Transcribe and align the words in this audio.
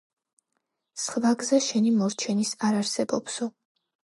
სხვა 1.01 1.33
გზა 1.43 1.59
შენი 1.67 1.93
მორჩენის 1.99 2.55
არ 2.71 2.79
არსებობსო. 2.81 3.51